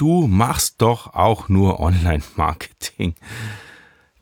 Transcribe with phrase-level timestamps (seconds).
[0.00, 3.14] du machst doch auch nur Online-Marketing.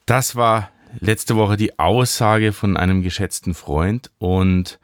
[0.07, 4.80] Das war letzte Woche die Aussage von einem geschätzten Freund und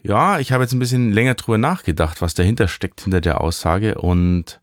[0.00, 3.96] ja, ich habe jetzt ein bisschen länger drüber nachgedacht, was dahinter steckt hinter der Aussage
[3.96, 4.60] und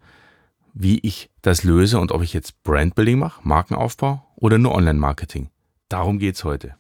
[0.74, 5.50] wie ich das löse und ob ich jetzt Brandbuilding mache, Markenaufbau oder nur Online-Marketing.
[5.90, 6.76] Darum geht's heute.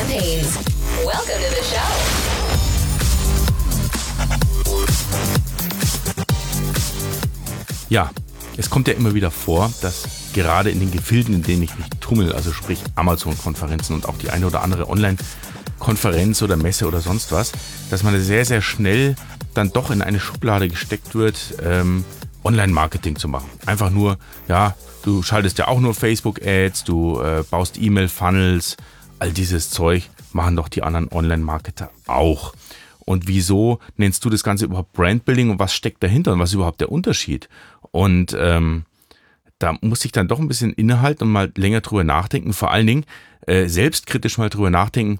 [0.00, 0.56] Campaigns.
[1.04, 1.76] Welcome to the show.
[7.88, 8.10] Ja,
[8.56, 11.86] es kommt ja immer wieder vor, dass gerade in den Gefilden, in denen ich mich
[12.00, 17.32] tummel, also sprich Amazon-Konferenzen und auch die eine oder andere Online-Konferenz oder Messe oder sonst
[17.32, 17.52] was,
[17.90, 19.16] dass man sehr, sehr schnell
[19.54, 22.04] dann doch in eine Schublade gesteckt wird, ähm,
[22.44, 23.50] Online-Marketing zu machen.
[23.66, 24.16] Einfach nur,
[24.48, 28.76] ja, du schaltest ja auch nur Facebook-Ads, du äh, baust E-Mail-Funnels,
[29.20, 32.54] all dieses Zeug machen doch die anderen Online-Marketer auch.
[33.00, 36.54] Und wieso nennst du das Ganze überhaupt Brandbuilding und was steckt dahinter und was ist
[36.54, 37.48] überhaupt der Unterschied?
[37.90, 38.84] Und ähm,
[39.58, 42.52] da muss ich dann doch ein bisschen innehalten und mal länger drüber nachdenken.
[42.52, 43.04] Vor allen Dingen
[43.46, 45.18] äh, selbstkritisch mal drüber nachdenken.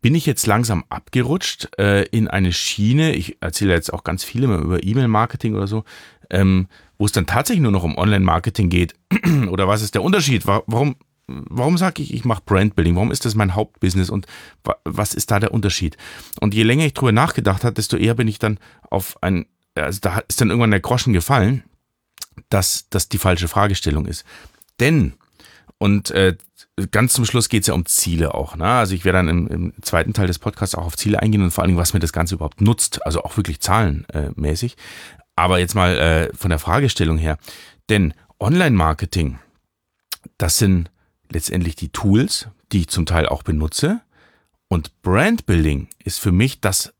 [0.00, 3.14] Bin ich jetzt langsam abgerutscht äh, in eine Schiene?
[3.14, 5.84] Ich erzähle jetzt auch ganz viele mal über E-Mail-Marketing oder so,
[6.30, 8.94] ähm, wo es dann tatsächlich nur noch um Online-Marketing geht.
[9.48, 10.46] oder was ist der Unterschied?
[10.46, 10.96] Warum,
[11.28, 12.96] warum sage ich, ich mache Brandbuilding?
[12.96, 14.26] Warum ist das mein Hauptbusiness und
[14.84, 15.96] was ist da der Unterschied?
[16.40, 18.58] Und je länger ich drüber nachgedacht habe, desto eher bin ich dann
[18.90, 21.62] auf ein, also da ist dann irgendwann der Groschen gefallen
[22.50, 24.24] dass das die falsche Fragestellung ist.
[24.80, 25.14] Denn,
[25.78, 26.36] und äh,
[26.90, 28.56] ganz zum Schluss geht es ja um Ziele auch.
[28.56, 28.66] Ne?
[28.66, 31.50] Also ich werde dann im, im, zweiten Teil des Podcasts auch auf Ziele eingehen und
[31.50, 33.04] vor allen Dingen, was mir das Ganze überhaupt nutzt.
[33.04, 34.76] Also auch wirklich zahlenmäßig.
[35.36, 37.38] Aber jetzt mal äh, von der Fragestellung her.
[37.88, 39.38] Denn Online-Marketing,
[40.36, 40.90] das sind
[41.30, 44.00] letztendlich die Tools, die ich zum Teil auch benutze.
[44.68, 46.92] Und Brandbuilding ist für mich das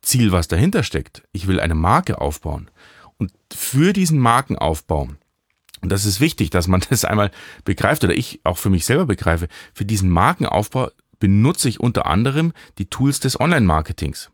[0.00, 1.22] Ziel, was dahinter steckt.
[1.32, 2.70] Ich will eine Marke aufbauen.
[3.18, 5.08] Und für diesen Markenaufbau,
[5.80, 7.30] und das ist wichtig, dass man das einmal
[7.64, 12.52] begreift oder ich auch für mich selber begreife, für diesen Markenaufbau benutze ich unter anderem
[12.78, 14.30] die Tools des Online-Marketings.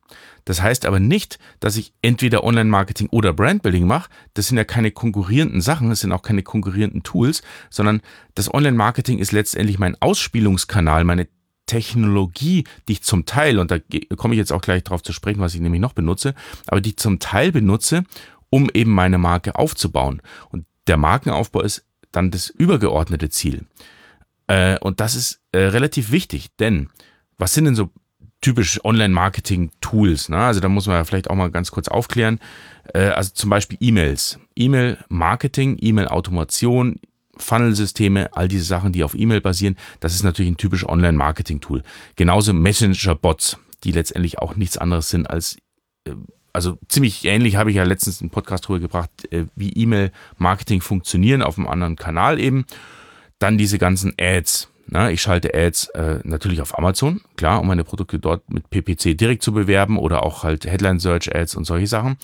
[0.49, 4.09] Das heißt aber nicht, dass ich entweder Online-Marketing oder Brandbuilding mache.
[4.33, 8.01] Das sind ja keine konkurrierenden Sachen, das sind auch keine konkurrierenden Tools, sondern
[8.35, 11.29] das Online-Marketing ist letztendlich mein Ausspielungskanal, meine
[11.67, 13.77] Technologie, die ich zum Teil, und da
[14.17, 16.35] komme ich jetzt auch gleich drauf zu sprechen, was ich nämlich noch benutze,
[16.67, 18.05] aber die ich zum Teil benutze,
[18.49, 20.23] um eben meine Marke aufzubauen.
[20.49, 23.67] Und der Markenaufbau ist dann das übergeordnete Ziel.
[24.47, 26.89] Äh, und das ist äh, relativ wichtig, denn
[27.37, 27.91] was sind denn so
[28.41, 30.29] typisch Online-Marketing-Tools?
[30.29, 30.39] Ne?
[30.39, 32.41] Also da muss man ja vielleicht auch mal ganz kurz aufklären.
[32.95, 37.01] Äh, also zum Beispiel E-Mails, E-Mail-Marketing, E-Mail-Automation,
[37.37, 41.83] Funnelsysteme, all diese Sachen, die auf E-Mail basieren, das ist natürlich ein typisch Online-Marketing-Tool.
[42.17, 45.59] Genauso Messenger-Bots, die letztendlich auch nichts anderes sind als
[46.05, 46.15] äh,
[46.53, 51.43] also ziemlich ähnlich habe ich ja letztens einen Podcast drüber gebracht, äh, wie E-Mail-Marketing funktionieren
[51.43, 52.65] auf einem anderen Kanal eben.
[53.39, 54.69] Dann diese ganzen Ads.
[54.91, 59.19] Na, ich schalte Ads äh, natürlich auf Amazon, klar, um meine Produkte dort mit PPC
[59.19, 62.17] direkt zu bewerben oder auch halt Headline Search Ads und solche Sachen.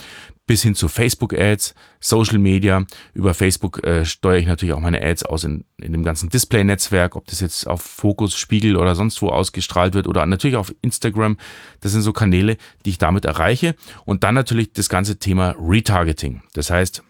[0.47, 2.87] Bis hin zu Facebook Ads, Social Media.
[3.13, 7.17] Über Facebook äh, steuere ich natürlich auch meine Ads aus in, in dem ganzen Display-Netzwerk,
[7.17, 11.37] ob das jetzt auf Fokus, Spiegel oder sonst wo ausgestrahlt wird oder natürlich auf Instagram.
[11.81, 13.75] Das sind so Kanäle, die ich damit erreiche.
[14.07, 16.43] Und dann natürlich das ganze Thema Retargeting.
[16.55, 17.03] Das heißt,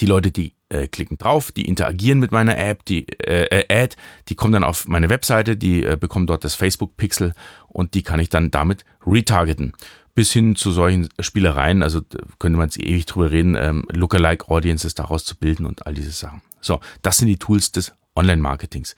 [0.00, 3.96] die Leute, die äh, klicken drauf, die interagieren mit meiner App, die äh, äh, Ad,
[4.28, 7.34] die kommen dann auf meine Webseite, die äh, bekommen dort das Facebook-Pixel
[7.68, 9.72] und die kann ich dann damit retargeten.
[10.14, 12.00] Bis hin zu solchen Spielereien, also
[12.38, 16.12] könnte man jetzt ewig drüber reden, ähm, Lookalike Audiences daraus zu bilden und all diese
[16.12, 16.40] Sachen.
[16.60, 18.94] So, das sind die Tools des Online-Marketings.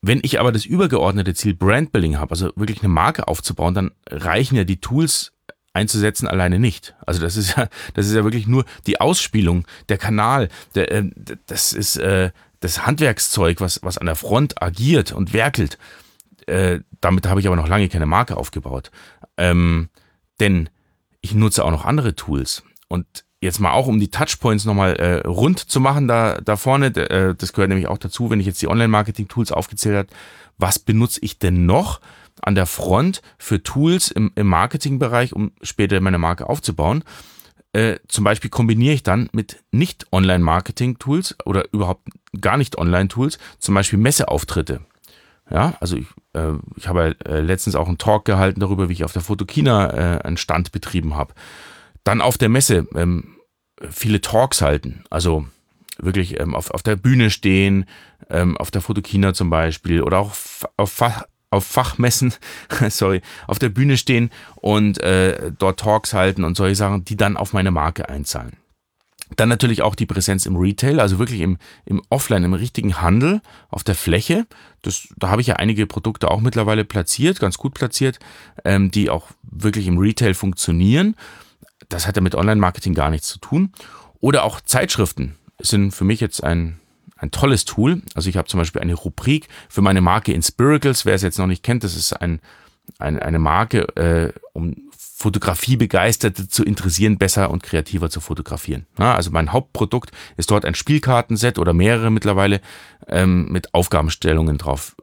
[0.00, 4.54] Wenn ich aber das übergeordnete Ziel Brandbuilding habe, also wirklich eine Marke aufzubauen, dann reichen
[4.54, 5.32] ja die Tools
[5.72, 6.94] einzusetzen alleine nicht.
[7.06, 11.10] Also das ist ja, das ist ja wirklich nur die Ausspielung, der Kanal, der, äh,
[11.46, 12.30] das ist äh,
[12.60, 15.78] das Handwerkszeug, was, was an der Front agiert und werkelt.
[16.46, 18.90] Äh, damit habe ich aber noch lange keine Marke aufgebaut.
[19.36, 19.88] Ähm,
[20.40, 20.68] denn
[21.20, 22.62] ich nutze auch noch andere Tools.
[22.88, 23.06] Und
[23.40, 27.34] jetzt mal auch, um die Touchpoints nochmal äh, rund zu machen, da, da vorne, äh,
[27.36, 30.08] das gehört nämlich auch dazu, wenn ich jetzt die Online-Marketing-Tools aufgezählt habe,
[30.56, 32.00] was benutze ich denn noch?
[32.42, 37.04] An der Front für Tools im, im Marketingbereich, um später meine Marke aufzubauen.
[37.72, 42.08] Äh, zum Beispiel kombiniere ich dann mit nicht Online-Marketing-Tools oder überhaupt
[42.40, 44.80] gar nicht Online-Tools, zum Beispiel Messeauftritte.
[45.50, 49.04] Ja, also ich, äh, ich habe äh, letztens auch einen Talk gehalten darüber, wie ich
[49.04, 51.34] auf der Fotokina äh, einen Stand betrieben habe.
[52.04, 53.36] Dann auf der Messe ähm,
[53.90, 55.46] viele Talks halten, also
[55.98, 57.86] wirklich ähm, auf, auf der Bühne stehen,
[58.30, 60.32] ähm, auf der Fotokina zum Beispiel oder auch
[60.76, 60.90] auf
[61.50, 62.34] auf Fachmessen,
[62.88, 67.36] sorry, auf der Bühne stehen und äh, dort Talks halten und solche Sachen, die dann
[67.36, 68.56] auf meine Marke einzahlen.
[69.36, 73.42] Dann natürlich auch die Präsenz im Retail, also wirklich im, im Offline, im richtigen Handel,
[73.68, 74.46] auf der Fläche.
[74.80, 78.18] Das, da habe ich ja einige Produkte auch mittlerweile platziert, ganz gut platziert,
[78.64, 81.14] ähm, die auch wirklich im Retail funktionieren.
[81.90, 83.72] Das hat ja mit Online-Marketing gar nichts zu tun.
[84.20, 86.80] Oder auch Zeitschriften sind für mich jetzt ein,
[87.18, 88.02] ein tolles Tool.
[88.14, 91.04] Also ich habe zum Beispiel eine Rubrik für meine Marke Inspiracles.
[91.04, 92.40] Wer es jetzt noch nicht kennt, das ist ein,
[92.98, 98.86] ein eine Marke, äh, um Fotografiebegeisterte zu interessieren, besser und kreativer zu fotografieren.
[99.00, 102.60] Ja, also mein Hauptprodukt ist dort ein Spielkartenset oder mehrere mittlerweile
[103.08, 104.94] ähm, mit Aufgabenstellungen drauf.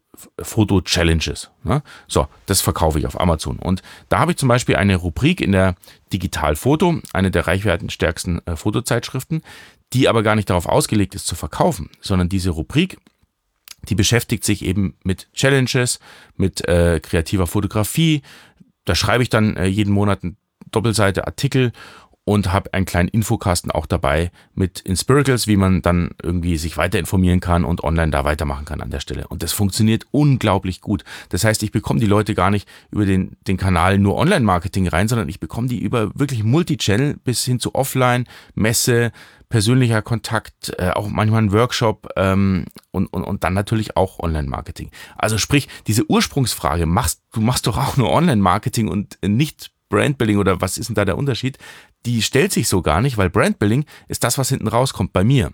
[0.42, 1.52] Foto-Challenges.
[1.64, 1.84] Ne?
[2.08, 3.60] So, das verkaufe ich auf Amazon.
[3.60, 5.76] Und da habe ich zum Beispiel eine Rubrik in der
[6.14, 9.42] Digital Foto, eine der reichwertenstärksten äh, Fotozeitschriften,
[9.94, 12.98] die aber gar nicht darauf ausgelegt ist zu verkaufen, sondern diese Rubrik,
[13.88, 16.00] die beschäftigt sich eben mit Challenges,
[16.36, 18.22] mit äh, kreativer Fotografie.
[18.84, 20.36] Da schreibe ich dann äh, jeden Monat eine
[20.72, 21.72] Doppelseite Artikel
[22.26, 26.98] und habe einen kleinen Infokasten auch dabei mit Inspiracles, wie man dann irgendwie sich weiter
[26.98, 29.28] informieren kann und online da weitermachen kann an der Stelle.
[29.28, 31.04] Und das funktioniert unglaublich gut.
[31.30, 35.08] Das heißt, ich bekomme die Leute gar nicht über den, den Kanal nur Online-Marketing rein,
[35.08, 38.26] sondern ich bekomme die über wirklich Multichannel bis hin zu Offline,
[38.56, 39.12] Messe,
[39.50, 44.90] persönlicher Kontakt, äh, auch manchmal ein Workshop ähm, und, und, und dann natürlich auch Online-Marketing.
[45.16, 50.62] Also sprich, diese Ursprungsfrage, machst, du machst doch auch nur Online-Marketing und nicht Brandbuilding oder
[50.62, 51.58] was ist denn da der Unterschied?
[52.06, 55.52] Die stellt sich so gar nicht, weil Brandbuilding ist das, was hinten rauskommt bei mir.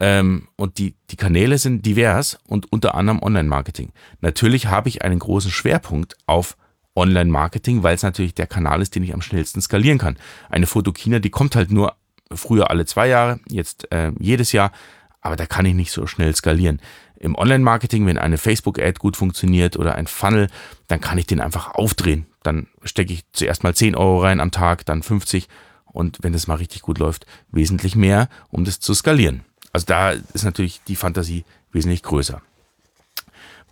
[0.00, 3.92] Ähm, und die, die Kanäle sind divers und unter anderem Online-Marketing.
[4.20, 6.56] Natürlich habe ich einen großen Schwerpunkt auf
[6.94, 10.16] Online-Marketing, weil es natürlich der Kanal ist, den ich am schnellsten skalieren kann.
[10.50, 11.94] Eine Fotokina, die kommt halt nur
[12.32, 14.72] früher alle zwei Jahre, jetzt äh, jedes Jahr,
[15.20, 16.80] aber da kann ich nicht so schnell skalieren.
[17.22, 20.48] Im Online-Marketing, wenn eine Facebook-Ad gut funktioniert oder ein Funnel,
[20.88, 22.26] dann kann ich den einfach aufdrehen.
[22.42, 25.48] Dann stecke ich zuerst mal 10 Euro rein am Tag, dann 50
[25.84, 29.44] und wenn das mal richtig gut läuft, wesentlich mehr, um das zu skalieren.
[29.72, 32.42] Also da ist natürlich die Fantasie wesentlich größer.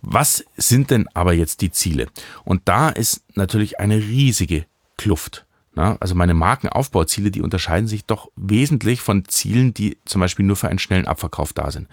[0.01, 2.07] Was sind denn aber jetzt die Ziele?
[2.45, 4.65] Und da ist natürlich eine riesige
[4.95, 5.45] Kluft.
[5.73, 10.55] Na, also meine Markenaufbauziele, die unterscheiden sich doch wesentlich von Zielen, die zum Beispiel nur
[10.55, 11.87] für einen schnellen Abverkauf da sind.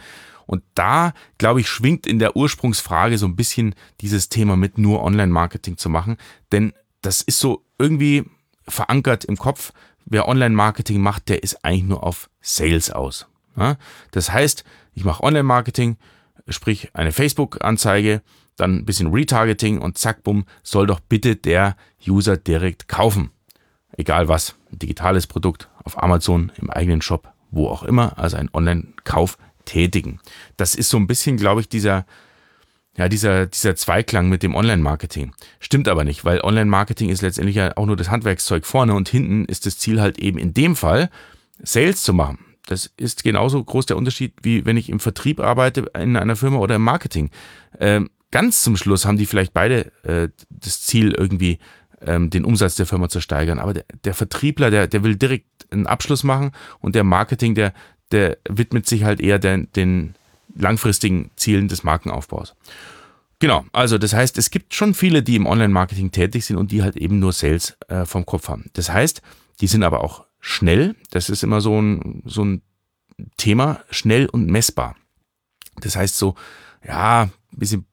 [0.48, 5.04] Und da, glaube ich, schwingt in der Ursprungsfrage so ein bisschen dieses Thema mit nur
[5.04, 6.16] Online-Marketing zu machen.
[6.50, 6.72] Denn
[7.02, 8.24] das ist so irgendwie
[8.66, 9.72] verankert im Kopf.
[10.04, 13.26] Wer Online-Marketing macht, der ist eigentlich nur auf Sales aus.
[14.10, 14.64] Das heißt,
[14.94, 15.96] ich mache Online-Marketing,
[16.48, 18.22] sprich eine Facebook-Anzeige,
[18.56, 23.30] dann ein bisschen Retargeting und zack, bumm, soll doch bitte der User direkt kaufen
[23.98, 28.48] egal was, ein digitales Produkt auf Amazon, im eigenen Shop, wo auch immer, also ein
[28.52, 29.36] Online-Kauf
[29.68, 30.20] tätigen.
[30.56, 32.06] Das ist so ein bisschen, glaube ich, dieser,
[32.96, 35.32] ja, dieser, dieser Zweiklang mit dem Online-Marketing.
[35.60, 39.44] Stimmt aber nicht, weil Online-Marketing ist letztendlich ja auch nur das Handwerkszeug vorne und hinten
[39.44, 41.10] ist das Ziel halt eben in dem Fall,
[41.62, 42.38] Sales zu machen.
[42.66, 46.58] Das ist genauso groß der Unterschied, wie wenn ich im Vertrieb arbeite in einer Firma
[46.58, 47.30] oder im Marketing.
[47.78, 51.58] Ähm, ganz zum Schluss haben die vielleicht beide äh, das Ziel irgendwie
[52.00, 53.58] ähm, den Umsatz der Firma zu steigern.
[53.58, 57.72] Aber der, der Vertriebler, der, der will direkt einen Abschluss machen und der Marketing, der,
[58.10, 60.14] der widmet sich halt eher den, den
[60.54, 62.54] langfristigen Zielen des Markenaufbaus.
[63.40, 66.82] Genau, also das heißt, es gibt schon viele, die im Online-Marketing tätig sind und die
[66.82, 68.70] halt eben nur Sales äh, vom Kopf haben.
[68.72, 69.22] Das heißt,
[69.60, 70.96] die sind aber auch schnell.
[71.10, 72.62] Das ist immer so ein, so ein
[73.36, 74.96] Thema, schnell und messbar.
[75.80, 76.34] Das heißt so,
[76.84, 77.86] ja, ein bisschen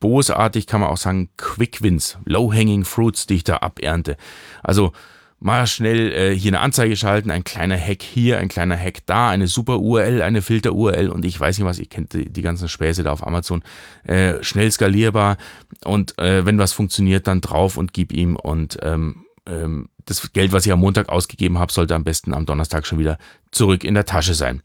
[0.00, 4.16] bosartig kann man auch sagen, Quick Wins, Low-Hanging Fruits, die ich da abernte.
[4.62, 4.92] Also
[5.40, 9.30] mal schnell äh, hier eine Anzeige schalten, ein kleiner Hack hier, ein kleiner Hack da,
[9.30, 12.68] eine super URL, eine Filter-URL und ich weiß nicht was, ihr kennt die, die ganzen
[12.68, 13.62] Späße da auf Amazon.
[14.04, 15.38] Äh, schnell skalierbar
[15.84, 20.52] und äh, wenn was funktioniert, dann drauf und gib ihm und ähm, ähm, das Geld,
[20.52, 23.18] was ich am Montag ausgegeben habe, sollte am besten am Donnerstag schon wieder
[23.50, 24.62] zurück in der Tasche sein.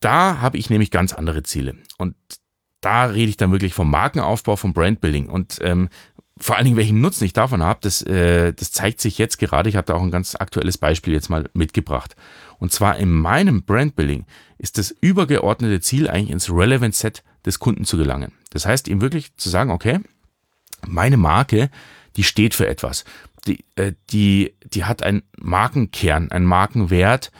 [0.00, 1.76] Da habe ich nämlich ganz andere Ziele.
[1.98, 2.14] Und
[2.80, 5.88] da rede ich dann wirklich vom Markenaufbau, vom Brandbuilding und ähm,
[6.38, 9.68] vor allen Dingen, welchen Nutzen ich davon habe, das, äh, das zeigt sich jetzt gerade.
[9.68, 12.14] Ich habe da auch ein ganz aktuelles Beispiel jetzt mal mitgebracht.
[12.58, 14.26] Und zwar in meinem Brandbuilding
[14.58, 18.32] ist das übergeordnete Ziel eigentlich ins Relevant Set des Kunden zu gelangen.
[18.50, 20.00] Das heißt, ihm wirklich zu sagen, okay,
[20.86, 21.70] meine Marke,
[22.16, 23.04] die steht für etwas.
[23.46, 27.30] Die, äh, die, die hat einen Markenkern, einen Markenwert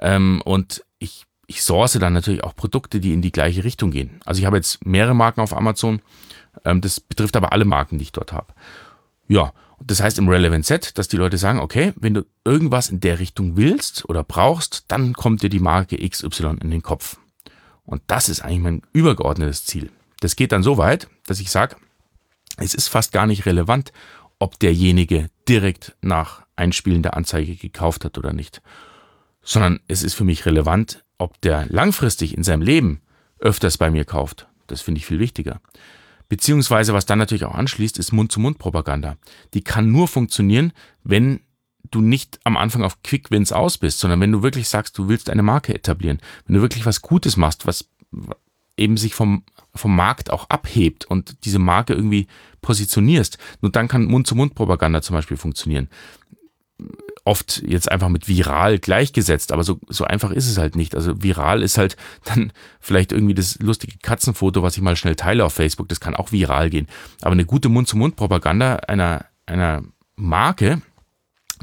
[0.00, 4.20] ähm, und ich ich source dann natürlich auch Produkte, die in die gleiche Richtung gehen.
[4.24, 6.00] Also ich habe jetzt mehrere Marken auf Amazon.
[6.64, 8.52] Ähm, das betrifft aber alle Marken, die ich dort habe.
[9.28, 13.00] Ja, das heißt im Relevant Set, dass die Leute sagen, okay, wenn du irgendwas in
[13.00, 17.18] der Richtung willst oder brauchst, dann kommt dir die Marke XY in den Kopf.
[17.84, 19.90] Und das ist eigentlich mein übergeordnetes Ziel.
[20.20, 21.76] Das geht dann so weit, dass ich sage,
[22.58, 23.92] Es ist fast gar nicht relevant,
[24.38, 28.62] ob derjenige direkt nach Einspielen der Anzeige gekauft hat oder nicht,
[29.42, 33.02] sondern es ist für mich relevant, ob der langfristig in seinem Leben
[33.38, 34.48] öfters bei mir kauft.
[34.66, 35.60] Das finde ich viel wichtiger.
[36.28, 39.16] Beziehungsweise, was dann natürlich auch anschließt, ist Mund-zu-Mund-Propaganda.
[39.54, 40.72] Die kann nur funktionieren,
[41.04, 41.40] wenn
[41.90, 45.08] du nicht am Anfang auf Quick Wins aus bist, sondern wenn du wirklich sagst, du
[45.08, 47.88] willst eine Marke etablieren, wenn du wirklich was Gutes machst, was
[48.76, 52.26] eben sich vom, vom Markt auch abhebt und diese Marke irgendwie
[52.60, 55.88] positionierst, nur dann kann Mund-zu-Mund-Propaganda zum Beispiel funktionieren.
[57.26, 60.94] Oft jetzt einfach mit viral gleichgesetzt, aber so, so einfach ist es halt nicht.
[60.94, 65.44] Also viral ist halt dann vielleicht irgendwie das lustige Katzenfoto, was ich mal schnell teile
[65.44, 66.86] auf Facebook, das kann auch viral gehen.
[67.22, 69.82] Aber eine gute Mund-zu-Mund-Propaganda einer, einer
[70.14, 70.80] Marke,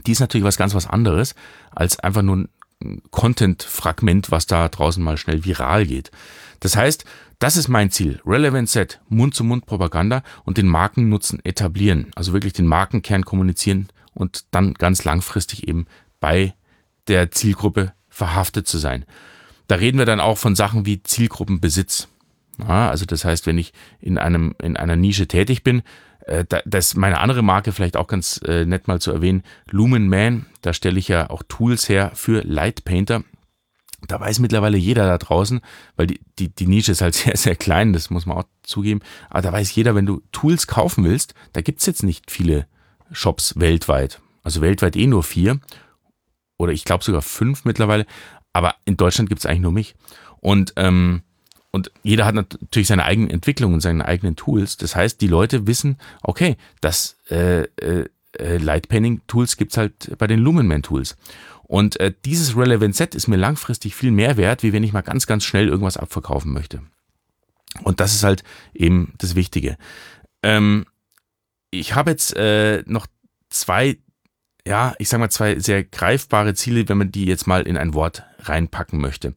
[0.05, 1.33] die ist natürlich was ganz was anderes
[1.71, 2.49] als einfach nur
[2.81, 6.11] ein Content-Fragment, was da draußen mal schnell viral geht.
[6.59, 7.05] Das heißt,
[7.39, 8.21] das ist mein Ziel.
[8.25, 12.11] Relevant Set, Mund-zu-Mund-Propaganda und den Markennutzen etablieren.
[12.15, 15.85] Also wirklich den Markenkern kommunizieren und dann ganz langfristig eben
[16.19, 16.53] bei
[17.07, 19.05] der Zielgruppe verhaftet zu sein.
[19.67, 22.07] Da reden wir dann auch von Sachen wie Zielgruppenbesitz.
[22.59, 25.81] Ja, also das heißt, wenn ich in einem, in einer Nische tätig bin,
[26.25, 29.43] äh, das ist meine andere Marke vielleicht auch ganz äh, nett mal zu erwähnen.
[29.69, 33.23] Lumen Man, da stelle ich ja auch Tools her für Light Painter.
[34.07, 35.61] Da weiß mittlerweile jeder da draußen,
[35.95, 39.01] weil die, die, die Nische ist halt sehr, sehr klein, das muss man auch zugeben.
[39.29, 42.67] Aber da weiß jeder, wenn du Tools kaufen willst, da gibt's jetzt nicht viele
[43.11, 44.19] Shops weltweit.
[44.43, 45.59] Also weltweit eh nur vier.
[46.57, 48.05] Oder ich glaube sogar fünf mittlerweile.
[48.53, 49.95] Aber in Deutschland gibt's eigentlich nur mich.
[50.39, 51.23] Und ähm,
[51.75, 54.77] und jeder hat natürlich seine eigenen Entwicklungen und seine eigenen Tools.
[54.77, 58.07] Das heißt, die Leute wissen, okay, das äh, äh,
[58.37, 61.17] äh Lightpainting-Tools gibt's halt bei den Lumenman-Tools.
[61.63, 65.01] Und äh, dieses Relevant Set ist mir langfristig viel mehr wert, wie wenn ich mal
[65.01, 66.83] ganz, ganz schnell irgendwas abverkaufen möchte.
[67.81, 68.43] Und das ist halt
[68.75, 69.77] eben das Wichtige.
[70.43, 70.85] Ähm,
[71.73, 73.07] ich habe jetzt äh, noch
[73.49, 73.97] zwei,
[74.65, 77.93] ja, ich sag mal zwei sehr greifbare Ziele, wenn man die jetzt mal in ein
[77.93, 79.35] Wort reinpacken möchte.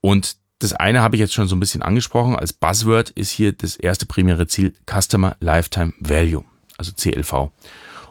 [0.00, 2.36] Und das eine habe ich jetzt schon so ein bisschen angesprochen.
[2.36, 6.44] Als Buzzword ist hier das erste primäre Ziel Customer Lifetime Value,
[6.76, 7.50] also CLV.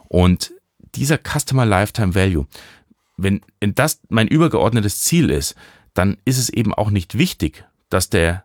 [0.08, 0.52] Und
[0.94, 2.46] dieser Customer Lifetime Value,
[3.16, 5.54] wenn, wenn das mein übergeordnetes Ziel ist,
[5.94, 8.44] dann ist es eben auch nicht wichtig, dass der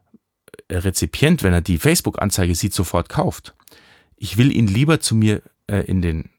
[0.70, 3.57] Rezipient, wenn er die Facebook-Anzeige sieht, sofort kauft.
[4.18, 6.30] Ich will ihn lieber zu mir äh, in den,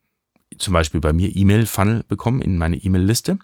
[0.58, 3.38] zum Beispiel bei mir E-Mail-Funnel bekommen, in meine E-Mail-Liste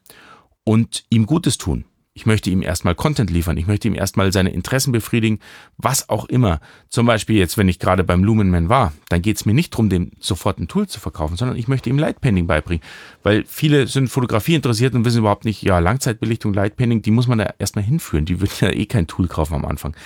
[0.65, 1.85] und ihm Gutes tun.
[2.17, 3.57] Ich möchte ihm erstmal Content liefern.
[3.57, 5.41] Ich möchte ihm erstmal seine Interessen befriedigen,
[5.79, 6.61] was auch immer.
[6.89, 9.89] Zum Beispiel jetzt, wenn ich gerade beim Lumenman war, dann geht es mir nicht darum,
[9.89, 12.85] dem sofort ein Tool zu verkaufen, sondern ich möchte ihm Lightpainting beibringen.
[13.25, 17.39] Weil viele sind Fotografie interessiert und wissen überhaupt nicht, ja, Langzeitbelichtung, Lightpainting, die muss man
[17.39, 18.27] da erstmal hinführen.
[18.27, 19.97] Die würden ja eh kein Tool kaufen am Anfang.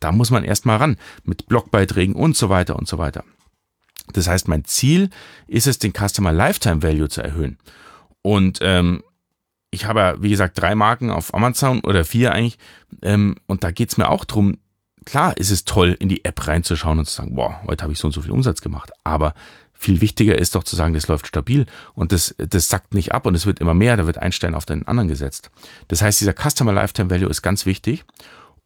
[0.00, 3.24] Da muss man erstmal ran mit Blogbeiträgen und so weiter und so weiter.
[4.12, 5.10] Das heißt, mein Ziel
[5.46, 7.58] ist es, den Customer Lifetime Value zu erhöhen.
[8.22, 9.02] Und ähm,
[9.70, 12.58] ich habe ja, wie gesagt, drei Marken auf Amazon oder vier eigentlich.
[13.02, 14.58] Ähm, und da geht's mir auch drum.
[15.04, 17.98] Klar ist es toll, in die App reinzuschauen und zu sagen, boah, heute habe ich
[17.98, 18.90] so und so viel Umsatz gemacht.
[19.04, 19.34] Aber
[19.72, 23.26] viel wichtiger ist doch zu sagen, das läuft stabil und das, das sackt nicht ab
[23.26, 25.50] und es wird immer mehr, da wird ein Stein auf den anderen gesetzt.
[25.86, 28.04] Das heißt, dieser Customer Lifetime Value ist ganz wichtig.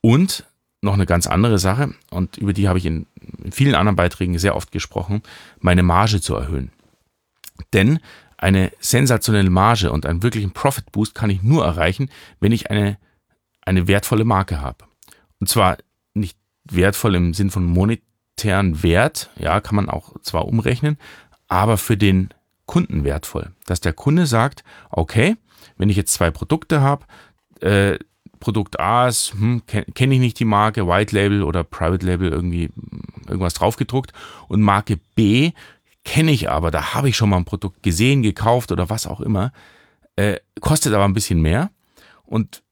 [0.00, 0.44] Und
[0.82, 3.06] noch eine ganz andere Sache, und über die habe ich in
[3.50, 5.22] vielen anderen Beiträgen sehr oft gesprochen,
[5.60, 6.72] meine Marge zu erhöhen.
[7.72, 8.00] Denn
[8.36, 12.10] eine sensationelle Marge und einen wirklichen Profit Boost kann ich nur erreichen,
[12.40, 12.98] wenn ich eine,
[13.60, 14.84] eine wertvolle Marke habe.
[15.38, 15.78] Und zwar
[16.14, 20.98] nicht wertvoll im Sinn von monetären Wert, ja, kann man auch zwar umrechnen,
[21.46, 22.30] aber für den
[22.66, 23.52] Kunden wertvoll.
[23.66, 25.36] Dass der Kunde sagt, okay,
[25.76, 27.04] wenn ich jetzt zwei Produkte habe,
[27.60, 27.98] äh,
[28.42, 32.30] Produkt A ist, hm, kenne kenn ich nicht die Marke, White Label oder Private Label
[32.30, 32.70] irgendwie
[33.26, 34.12] irgendwas draufgedruckt
[34.48, 35.52] und Marke B
[36.04, 39.20] kenne ich aber, da habe ich schon mal ein Produkt gesehen, gekauft oder was auch
[39.20, 39.52] immer,
[40.16, 41.70] äh, kostet aber ein bisschen mehr.
[42.24, 42.62] Und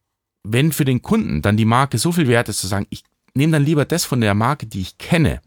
[0.42, 3.52] wenn für den Kunden dann die Marke so viel wert ist, zu sagen, ich nehme
[3.52, 5.40] dann lieber das von der Marke, die ich kenne,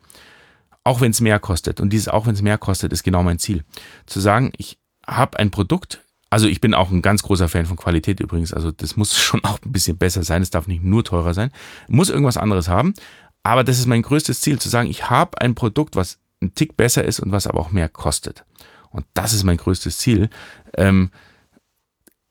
[0.85, 1.81] auch wenn es mehr kostet.
[1.81, 3.63] Und dieses auch wenn es mehr kostet, ist genau mein Ziel.
[4.05, 6.01] Zu sagen, ich habe ein Produkt,
[6.33, 9.43] also ich bin auch ein ganz großer Fan von Qualität übrigens, also das muss schon
[9.43, 11.51] auch ein bisschen besser sein, es darf nicht nur teurer sein,
[11.87, 12.95] muss irgendwas anderes haben.
[13.43, 16.75] Aber das ist mein größtes Ziel, zu sagen, ich habe ein Produkt, was ein Tick
[16.75, 18.45] besser ist und was aber auch mehr kostet.
[18.89, 20.31] Und das ist mein größtes Ziel.
[20.75, 21.11] Ähm,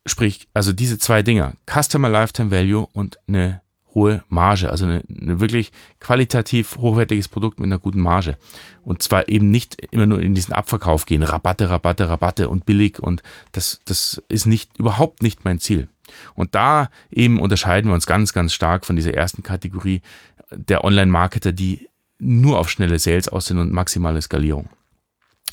[0.05, 3.63] sprich, also diese zwei Dinger, Customer Lifetime Value und eine
[3.95, 8.37] hohe Marge, also eine, eine, wirklich qualitativ hochwertiges Produkt mit einer guten Marge.
[8.83, 13.01] Und zwar eben nicht immer nur in diesen Abverkauf gehen, Rabatte, Rabatte, Rabatte und billig
[13.01, 13.23] und
[13.53, 15.89] das, das ist nicht, überhaupt nicht mein Ziel.
[16.35, 20.03] Und da eben unterscheiden wir uns ganz, ganz stark von dieser ersten Kategorie
[20.51, 24.69] der Online-Marketer, die nur auf schnelle Sales aus sind und maximale Skalierung.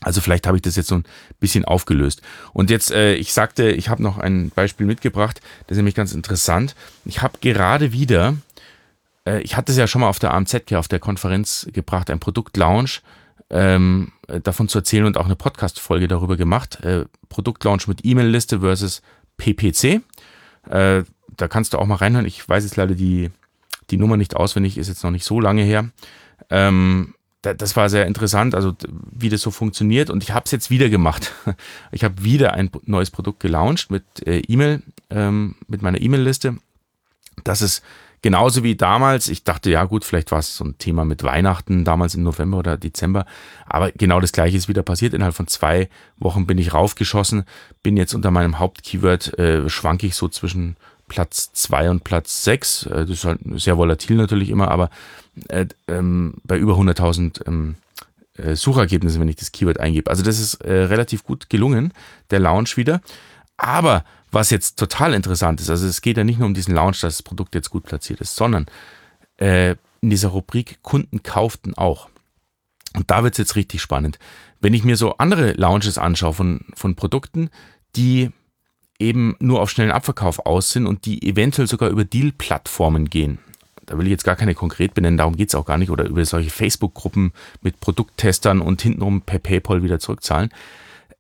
[0.01, 1.03] Also vielleicht habe ich das jetzt so ein
[1.39, 2.21] bisschen aufgelöst.
[2.53, 6.13] Und jetzt, äh, ich sagte, ich habe noch ein Beispiel mitgebracht, das ist nämlich ganz
[6.13, 6.75] interessant.
[7.05, 8.37] Ich habe gerade wieder,
[9.25, 12.19] äh, ich hatte es ja schon mal auf der AMZ, auf der Konferenz gebracht, ein
[12.19, 13.01] Produktlaunch
[13.49, 14.11] ähm,
[14.43, 16.83] davon zu erzählen und auch eine Podcast-Folge darüber gemacht.
[16.83, 19.01] Äh, Produktlaunch mit E-Mail-Liste versus
[19.37, 20.01] PPC.
[20.69, 21.03] Äh,
[21.35, 22.25] da kannst du auch mal reinhören.
[22.25, 23.31] Ich weiß jetzt leider die,
[23.89, 25.89] die Nummer nicht auswendig, ist jetzt noch nicht so lange her.
[26.49, 28.75] Ähm, das war sehr interessant, also
[29.11, 30.09] wie das so funktioniert.
[30.09, 31.33] Und ich habe es jetzt wieder gemacht.
[31.91, 36.57] Ich habe wieder ein neues Produkt gelauncht mit äh, E-Mail, ähm, mit meiner E-Mail-Liste.
[37.43, 37.83] Das ist
[38.21, 39.27] genauso wie damals.
[39.29, 42.57] Ich dachte, ja gut, vielleicht war es so ein Thema mit Weihnachten, damals im November
[42.57, 43.25] oder Dezember.
[43.65, 45.13] Aber genau das gleiche ist wieder passiert.
[45.13, 47.43] Innerhalb von zwei Wochen bin ich raufgeschossen,
[47.81, 50.75] bin jetzt unter meinem Hauptkeyword, äh, schwanke ich so zwischen
[51.09, 52.85] Platz 2 und Platz 6.
[52.85, 54.89] Äh, das ist halt sehr volatil natürlich immer, aber
[55.49, 57.75] äh, ähm, bei über 100.000 ähm,
[58.37, 60.09] äh, Suchergebnissen, wenn ich das Keyword eingebe.
[60.09, 61.93] Also das ist relativ gut gelungen,
[62.31, 63.01] der Launch wieder.
[63.57, 67.01] Aber was jetzt total interessant ist, also es geht ja nicht nur um diesen Launch,
[67.01, 68.67] dass das Produkt jetzt gut platziert ist, sondern
[69.37, 72.09] in dieser Rubrik Kunden kauften auch.
[72.95, 74.19] Und da wird es jetzt richtig spannend.
[74.61, 77.49] Wenn ich mir so andere Launches anschaue von, von Produkten,
[77.95, 78.31] die
[78.99, 83.39] eben nur auf schnellen Abverkauf aus sind und die eventuell sogar über Deal-Plattformen gehen.
[83.85, 86.05] Da will ich jetzt gar keine konkret benennen, darum geht es auch gar nicht, oder
[86.05, 90.51] über solche Facebook-Gruppen mit Produkttestern und hintenrum per PayPal wieder zurückzahlen.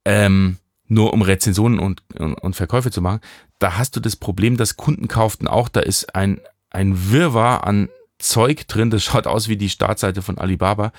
[0.05, 0.57] Ähm,
[0.87, 3.21] nur um Rezensionen und, und, und, Verkäufe zu machen.
[3.59, 7.89] Da hast du das Problem, dass Kunden kauften auch, da ist ein, ein Wirrwarr an
[8.17, 10.91] Zeug drin, das schaut aus wie die Startseite von Alibaba.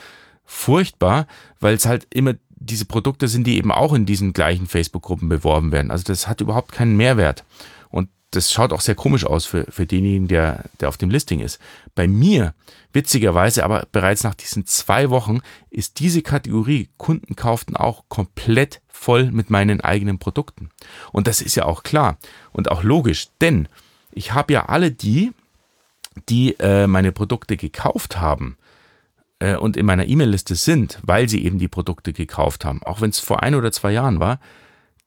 [0.45, 1.27] Furchtbar,
[1.61, 5.73] weil es halt immer diese Produkte sind, die eben auch in diesen gleichen Facebook-Gruppen beworben
[5.73, 5.91] werden.
[5.91, 7.45] Also das hat überhaupt keinen Mehrwert.
[7.89, 11.41] Und das schaut auch sehr komisch aus für, für denjenigen, der, der auf dem Listing
[11.41, 11.59] ist.
[11.95, 12.55] Bei mir,
[12.93, 15.41] witzigerweise, aber bereits nach diesen zwei Wochen
[15.71, 20.69] ist diese Kategorie Kunden kauften auch komplett voll mit meinen eigenen Produkten.
[21.13, 22.19] Und das ist ja auch klar
[22.53, 23.69] und auch logisch, denn
[24.13, 25.33] ich habe ja alle die,
[26.29, 28.57] die äh, meine Produkte gekauft haben,
[29.41, 33.11] äh, und in meiner E-Mail-Liste sind, weil sie eben die Produkte gekauft haben, auch wenn
[33.11, 34.39] es vor ein oder zwei Jahren war,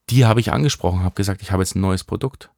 [0.10, 2.50] die habe ich angesprochen, habe gesagt, ich habe jetzt ein neues Produkt.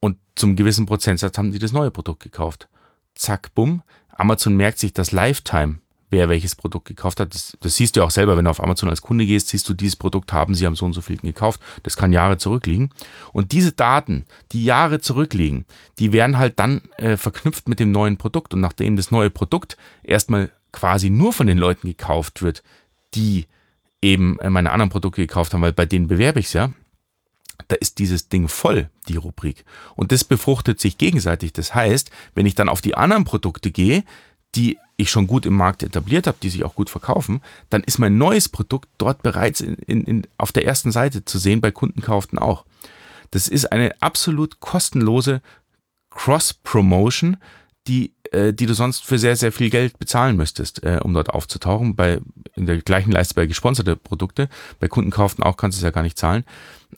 [0.00, 2.68] Und zum gewissen Prozentsatz haben die das neue Produkt gekauft.
[3.14, 3.82] Zack, bumm.
[4.08, 7.34] Amazon merkt sich das Lifetime, wer welches Produkt gekauft hat.
[7.34, 9.74] Das, das, siehst du auch selber, wenn du auf Amazon als Kunde gehst, siehst du,
[9.74, 11.60] dieses Produkt haben sie am so und so viel gekauft.
[11.82, 12.90] Das kann Jahre zurückliegen.
[13.32, 15.66] Und diese Daten, die Jahre zurückliegen,
[15.98, 18.54] die werden halt dann äh, verknüpft mit dem neuen Produkt.
[18.54, 22.62] Und nachdem das neue Produkt erstmal quasi nur von den Leuten gekauft wird,
[23.14, 23.46] die
[24.02, 26.72] eben äh, meine anderen Produkte gekauft haben, weil bei denen bewerbe ich es ja,
[27.68, 29.64] da ist dieses Ding voll, die Rubrik.
[29.94, 31.52] Und das befruchtet sich gegenseitig.
[31.52, 34.04] Das heißt, wenn ich dann auf die anderen Produkte gehe,
[34.54, 37.98] die ich schon gut im Markt etabliert habe, die sich auch gut verkaufen, dann ist
[37.98, 41.70] mein neues Produkt dort bereits in, in, in, auf der ersten Seite zu sehen, bei
[41.70, 42.64] Kundenkauften auch.
[43.30, 45.40] Das ist eine absolut kostenlose
[46.10, 47.36] Cross-Promotion,
[47.86, 51.30] die, äh, die du sonst für sehr, sehr viel Geld bezahlen müsstest, äh, um dort
[51.30, 51.96] aufzutauchen.
[51.96, 52.20] Bei,
[52.54, 54.48] in der gleichen Leiste bei gesponserte Produkte.
[54.78, 56.44] Bei Kundenkauften auch kannst du es ja gar nicht zahlen.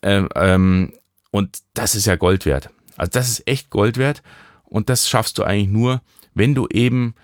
[0.03, 0.93] Ähm, ähm,
[1.31, 2.71] und das ist ja Gold wert.
[2.97, 4.23] Also das ist echt Gold wert.
[4.65, 6.03] Und das schaffst du eigentlich nur,
[6.35, 7.15] wenn du eben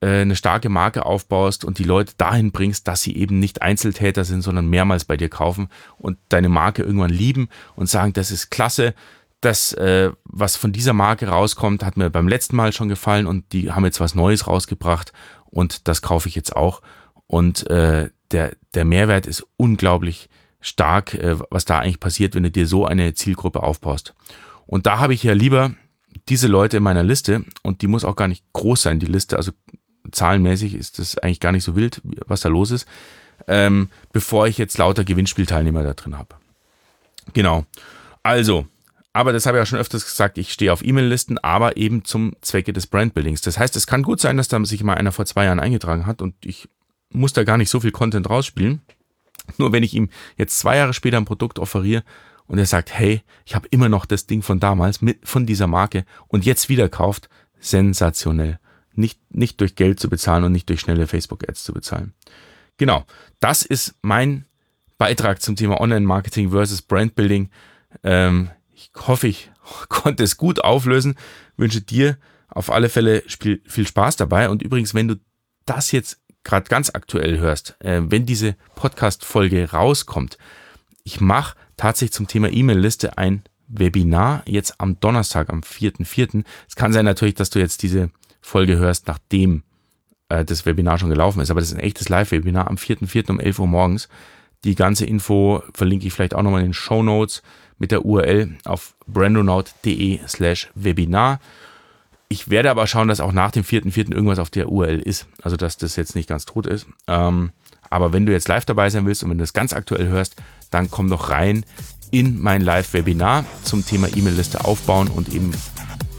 [0.00, 4.24] äh, eine starke Marke aufbaust und die Leute dahin bringst, dass sie eben nicht Einzeltäter
[4.24, 8.50] sind, sondern mehrmals bei dir kaufen und deine Marke irgendwann lieben und sagen, das ist
[8.50, 8.94] klasse,
[9.40, 13.52] das, äh, was von dieser Marke rauskommt, hat mir beim letzten Mal schon gefallen und
[13.52, 15.12] die haben jetzt was Neues rausgebracht
[15.46, 16.82] und das kaufe ich jetzt auch.
[17.26, 20.28] Und äh, der, der Mehrwert ist unglaublich
[20.60, 24.14] stark, äh, was da eigentlich passiert, wenn du dir so eine Zielgruppe aufbaust.
[24.66, 25.72] Und da habe ich ja lieber
[26.28, 29.36] diese Leute in meiner Liste und die muss auch gar nicht groß sein, die Liste.
[29.36, 29.52] Also
[30.10, 32.86] zahlenmäßig ist das eigentlich gar nicht so wild, was da los ist,
[33.46, 36.34] ähm, bevor ich jetzt lauter Gewinnspielteilnehmer da drin habe.
[37.34, 37.64] Genau.
[38.22, 38.66] Also,
[39.18, 42.36] aber das habe ich auch schon öfters gesagt, ich stehe auf E-Mail-Listen, aber eben zum
[42.40, 43.40] Zwecke des Brandbuildings.
[43.40, 46.06] Das heißt, es kann gut sein, dass da sich mal einer vor zwei Jahren eingetragen
[46.06, 46.68] hat und ich
[47.10, 48.80] muss da gar nicht so viel Content rausspielen.
[49.56, 52.04] Nur wenn ich ihm jetzt zwei Jahre später ein Produkt offeriere
[52.46, 55.66] und er sagt, hey, ich habe immer noch das Ding von damals mit, von dieser
[55.66, 57.28] Marke und jetzt wieder kauft,
[57.58, 58.60] sensationell.
[58.94, 62.14] Nicht, nicht durch Geld zu bezahlen und nicht durch schnelle Facebook-Ads zu bezahlen.
[62.76, 63.04] Genau,
[63.40, 64.44] das ist mein
[64.96, 67.50] Beitrag zum Thema Online-Marketing versus Brandbuilding.
[68.04, 69.50] Ähm, ich hoffe, ich
[69.88, 71.16] konnte es gut auflösen.
[71.56, 72.16] Wünsche dir
[72.48, 74.48] auf alle Fälle viel Spaß dabei.
[74.48, 75.16] Und übrigens, wenn du
[75.66, 80.38] das jetzt gerade ganz aktuell hörst, äh, wenn diese Podcast-Folge rauskommt,
[81.04, 86.44] ich mache tatsächlich zum Thema E-Mail-Liste ein Webinar jetzt am Donnerstag, am 4.4.
[86.66, 88.10] Es kann sein natürlich, dass du jetzt diese
[88.40, 89.62] Folge hörst, nachdem
[90.28, 91.50] äh, das Webinar schon gelaufen ist.
[91.50, 93.30] Aber das ist ein echtes Live-Webinar am 4.4.
[93.30, 94.08] um 11 Uhr morgens.
[94.64, 97.42] Die ganze Info verlinke ich vielleicht auch nochmal in den Show Notes
[97.78, 101.40] mit der URL auf brandonaut.de slash Webinar.
[102.28, 104.12] Ich werde aber schauen, dass auch nach dem 4.4.
[104.12, 105.26] irgendwas auf der URL ist.
[105.42, 106.86] Also, dass das jetzt nicht ganz tot ist.
[107.06, 107.52] Ähm,
[107.88, 110.36] aber wenn du jetzt live dabei sein willst und wenn du das ganz aktuell hörst,
[110.70, 111.64] dann komm doch rein
[112.10, 115.52] in mein Live-Webinar zum Thema E-Mail-Liste aufbauen und eben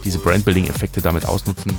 [0.04, 1.78] diese Brandbuilding-Effekte damit ausnutzen.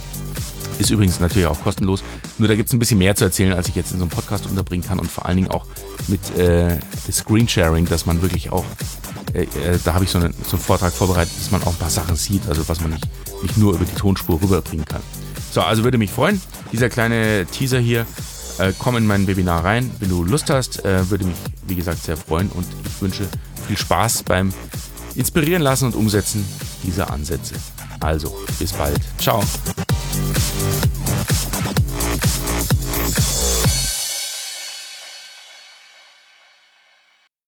[0.80, 2.02] Ist übrigens natürlich auch kostenlos.
[2.38, 4.10] Nur da gibt es ein bisschen mehr zu erzählen, als ich jetzt in so einem
[4.10, 5.66] Podcast unterbringen kann und vor allen Dingen auch
[6.08, 6.78] mit äh,
[7.12, 8.64] Screensharing, dass man wirklich auch,
[9.34, 11.78] äh, äh, da habe ich so, eine, so einen Vortrag vorbereitet, dass man auch ein
[11.78, 13.06] paar Sachen sieht, also was man nicht,
[13.42, 15.02] nicht nur über die Tonspur rüberbringen kann.
[15.52, 16.40] So, also würde mich freuen,
[16.72, 18.06] dieser kleine Teaser hier.
[18.58, 22.02] Äh, komm in mein Webinar rein, wenn du Lust hast, äh, würde mich, wie gesagt,
[22.02, 23.28] sehr freuen und ich wünsche
[23.66, 24.52] viel Spaß beim
[25.14, 26.42] Inspirieren lassen und Umsetzen
[26.84, 27.54] dieser Ansätze.
[28.00, 29.00] Also, bis bald.
[29.18, 29.42] Ciao.